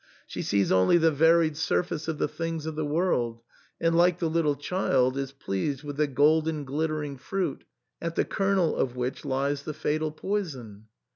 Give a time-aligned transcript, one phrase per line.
[0.25, 3.39] She sees only the varied surface of the things of the world,
[3.79, 7.65] and, like the little child, is pleased with the golden glittering fruit,
[8.01, 10.87] at the kernel of which lies the fatal poison.'